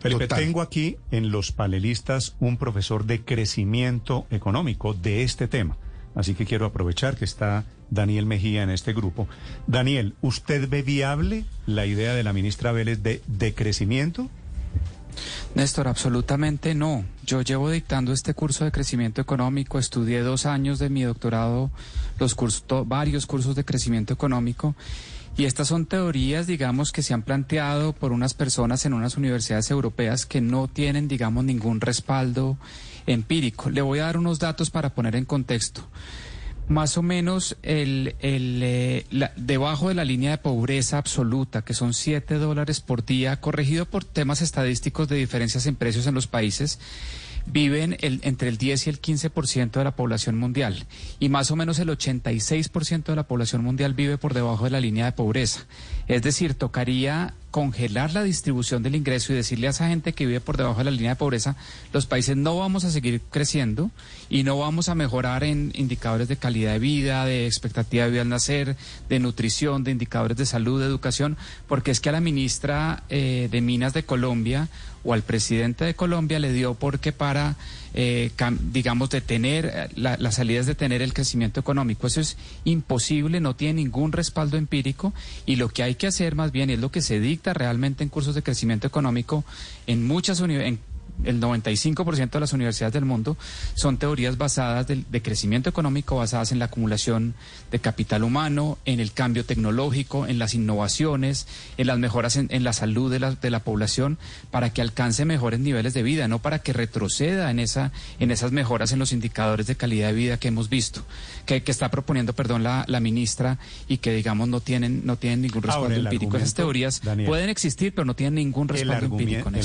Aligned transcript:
Felipe, 0.00 0.26
Total. 0.28 0.38
tengo 0.44 0.62
aquí 0.62 0.96
en 1.10 1.30
los 1.30 1.52
panelistas 1.52 2.34
un 2.40 2.56
profesor 2.56 3.04
de 3.04 3.22
crecimiento 3.22 4.26
económico 4.30 4.94
de 4.94 5.22
este 5.22 5.46
tema. 5.46 5.76
Así 6.14 6.34
que 6.34 6.46
quiero 6.46 6.66
aprovechar 6.66 7.16
que 7.16 7.24
está 7.24 7.64
Daniel 7.90 8.26
Mejía 8.26 8.62
en 8.62 8.70
este 8.70 8.92
grupo. 8.92 9.28
Daniel, 9.66 10.14
¿usted 10.22 10.68
ve 10.68 10.82
viable 10.82 11.44
la 11.66 11.86
idea 11.86 12.14
de 12.14 12.22
la 12.24 12.32
ministra 12.32 12.72
Vélez 12.72 13.02
de 13.02 13.22
decrecimiento? 13.26 14.28
Néstor, 15.54 15.88
absolutamente 15.88 16.74
no. 16.74 17.04
Yo 17.26 17.42
llevo 17.42 17.70
dictando 17.70 18.12
este 18.12 18.32
curso 18.34 18.64
de 18.64 18.72
crecimiento 18.72 19.20
económico, 19.20 19.78
estudié 19.78 20.20
dos 20.20 20.46
años 20.46 20.78
de 20.78 20.88
mi 20.88 21.02
doctorado, 21.02 21.70
los 22.18 22.34
cursos, 22.34 22.62
to- 22.64 22.84
varios 22.84 23.26
cursos 23.26 23.54
de 23.56 23.64
crecimiento 23.64 24.14
económico, 24.14 24.74
y 25.36 25.44
estas 25.44 25.68
son 25.68 25.86
teorías, 25.86 26.46
digamos, 26.46 26.92
que 26.92 27.02
se 27.02 27.14
han 27.14 27.22
planteado 27.22 27.92
por 27.92 28.12
unas 28.12 28.34
personas 28.34 28.84
en 28.84 28.92
unas 28.92 29.16
universidades 29.16 29.70
europeas 29.70 30.26
que 30.26 30.40
no 30.40 30.68
tienen, 30.68 31.08
digamos, 31.08 31.44
ningún 31.44 31.80
respaldo 31.80 32.58
empírico. 33.06 33.70
Le 33.70 33.82
voy 33.82 34.00
a 34.00 34.04
dar 34.04 34.18
unos 34.18 34.38
datos 34.38 34.70
para 34.70 34.94
poner 34.94 35.16
en 35.16 35.24
contexto. 35.24 35.86
Más 36.70 36.96
o 36.96 37.02
menos 37.02 37.56
el, 37.64 38.14
eh, 38.20 39.04
debajo 39.34 39.88
de 39.88 39.94
la 39.96 40.04
línea 40.04 40.30
de 40.30 40.38
pobreza 40.38 40.98
absoluta, 40.98 41.62
que 41.62 41.74
son 41.74 41.94
7 41.94 42.36
dólares 42.36 42.80
por 42.80 43.04
día, 43.04 43.40
corregido 43.40 43.86
por 43.86 44.04
temas 44.04 44.40
estadísticos 44.40 45.08
de 45.08 45.16
diferencias 45.16 45.66
en 45.66 45.74
precios 45.74 46.06
en 46.06 46.14
los 46.14 46.28
países, 46.28 46.78
viven 47.44 47.96
el- 48.02 48.20
entre 48.22 48.48
el 48.48 48.56
10 48.56 48.86
y 48.86 48.90
el 48.90 49.00
15% 49.00 49.80
de 49.80 49.84
la 49.84 49.96
población 49.96 50.38
mundial. 50.38 50.86
Y 51.18 51.28
más 51.28 51.50
o 51.50 51.56
menos 51.56 51.80
el 51.80 51.90
86% 51.90 53.10
de 53.10 53.16
la 53.16 53.26
población 53.26 53.64
mundial 53.64 53.94
vive 53.94 54.16
por 54.16 54.32
debajo 54.32 54.62
de 54.62 54.70
la 54.70 54.78
línea 54.78 55.06
de 55.06 55.12
pobreza. 55.12 55.66
Es 56.06 56.22
decir, 56.22 56.54
tocaría 56.54 57.34
congelar 57.50 58.12
la 58.12 58.22
distribución 58.22 58.82
del 58.82 58.94
ingreso 58.94 59.32
y 59.32 59.36
decirle 59.36 59.66
a 59.66 59.70
esa 59.70 59.88
gente 59.88 60.12
que 60.12 60.26
vive 60.26 60.40
por 60.40 60.56
debajo 60.56 60.78
de 60.78 60.84
la 60.84 60.90
línea 60.90 61.10
de 61.10 61.16
pobreza, 61.16 61.56
los 61.92 62.06
países 62.06 62.36
no 62.36 62.56
vamos 62.56 62.84
a 62.84 62.90
seguir 62.90 63.20
creciendo 63.30 63.90
y 64.28 64.42
no 64.42 64.58
vamos 64.58 64.88
a 64.88 64.94
mejorar 64.94 65.44
en 65.44 65.72
indicadores 65.74 66.28
de 66.28 66.36
calidad 66.36 66.72
de 66.72 66.78
vida, 66.78 67.24
de 67.24 67.46
expectativa 67.46 68.04
de 68.04 68.10
vida 68.10 68.22
al 68.22 68.28
nacer, 68.28 68.76
de 69.08 69.18
nutrición, 69.18 69.84
de 69.84 69.90
indicadores 69.90 70.36
de 70.36 70.46
salud, 70.46 70.80
de 70.80 70.86
educación, 70.86 71.36
porque 71.66 71.90
es 71.90 72.00
que 72.00 72.08
a 72.08 72.12
la 72.12 72.20
ministra 72.20 73.02
eh, 73.08 73.48
de 73.50 73.60
Minas 73.60 73.94
de 73.94 74.04
Colombia 74.04 74.68
o 75.04 75.12
al 75.12 75.22
presidente 75.22 75.84
de 75.84 75.94
Colombia 75.94 76.38
le 76.38 76.52
dio 76.52 76.74
porque 76.74 77.12
para, 77.12 77.56
eh, 77.94 78.30
digamos, 78.72 79.10
detener, 79.10 79.66
eh, 79.66 79.88
la, 79.96 80.16
la 80.18 80.32
salida 80.32 80.60
es 80.60 80.66
detener 80.66 81.02
el 81.02 81.14
crecimiento 81.14 81.60
económico. 81.60 82.06
Eso 82.06 82.20
es 82.20 82.36
imposible, 82.64 83.40
no 83.40 83.56
tiene 83.56 83.82
ningún 83.82 84.12
respaldo 84.12 84.56
empírico 84.56 85.12
y 85.46 85.56
lo 85.56 85.68
que 85.68 85.82
hay 85.82 85.94
que 85.94 86.06
hacer 86.06 86.34
más 86.34 86.52
bien 86.52 86.70
es 86.70 86.78
lo 86.78 86.90
que 86.90 87.02
se 87.02 87.20
dicta 87.20 87.54
realmente 87.54 88.02
en 88.02 88.10
cursos 88.10 88.34
de 88.34 88.42
crecimiento 88.42 88.86
económico 88.86 89.44
en 89.86 90.06
muchas 90.06 90.40
universidades 90.40 90.89
el 91.24 91.40
95% 91.40 92.30
de 92.30 92.40
las 92.40 92.52
universidades 92.52 92.92
del 92.94 93.04
mundo 93.04 93.36
son 93.74 93.98
teorías 93.98 94.38
basadas 94.38 94.86
del- 94.86 95.04
de, 95.10 95.22
crecimiento 95.22 95.68
económico, 95.70 96.16
basadas 96.16 96.52
en 96.52 96.58
la 96.58 96.66
acumulación 96.66 97.34
de 97.70 97.78
capital 97.78 98.24
humano, 98.24 98.78
en 98.84 99.00
el 99.00 99.12
cambio 99.12 99.44
tecnológico, 99.44 100.26
en 100.26 100.38
las 100.38 100.54
innovaciones, 100.54 101.46
en 101.76 101.86
las 101.86 101.98
mejoras 101.98 102.36
en, 102.36 102.46
en 102.50 102.64
la 102.64 102.72
salud 102.72 103.10
de 103.10 103.20
la, 103.20 103.32
de 103.34 103.50
la 103.50 103.60
población, 103.60 104.18
para 104.50 104.72
que 104.72 104.80
alcance 104.82 105.24
mejores 105.24 105.60
niveles 105.60 105.94
de 105.94 106.02
vida, 106.02 106.28
no 106.28 106.38
para 106.40 106.60
que 106.60 106.72
retroceda 106.72 107.50
en, 107.50 107.58
esa, 107.60 107.92
en 108.18 108.30
esas 108.30 108.52
mejoras 108.52 108.92
en 108.92 108.98
los 108.98 109.12
indicadores 109.12 109.66
de 109.66 109.76
calidad 109.76 110.08
de 110.08 110.14
vida 110.14 110.36
que 110.38 110.48
hemos 110.48 110.68
visto, 110.68 111.02
que, 111.46 111.62
que 111.62 111.70
está 111.70 111.90
proponiendo, 111.90 112.32
perdón, 112.32 112.62
la, 112.62 112.84
la 112.88 113.00
ministra 113.00 113.58
y 113.88 113.98
que, 113.98 114.12
digamos, 114.12 114.48
no 114.48 114.60
tienen, 114.60 115.02
no 115.04 115.16
tienen 115.16 115.42
ningún 115.42 115.62
Ahora, 115.68 115.88
respaldo 115.88 116.08
empírico. 116.10 116.36
Esas 116.36 116.54
teorías 116.54 117.00
Daniel, 117.02 117.28
pueden 117.28 117.50
existir, 117.50 117.94
pero 117.94 118.04
no 118.04 118.14
tienen 118.14 118.34
ningún 118.36 118.68
respaldo 118.68 119.06
empírico. 119.06 119.50
Néstor. 119.50 119.60